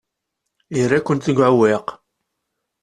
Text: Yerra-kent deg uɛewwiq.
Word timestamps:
Yerra-kent 0.75 1.27
deg 1.29 1.37
uɛewwiq. 1.39 1.87